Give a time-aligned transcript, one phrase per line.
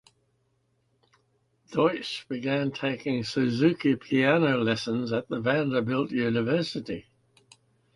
[1.69, 7.05] Deutsch began taking Suzuki piano lessons at Vanderbilt University.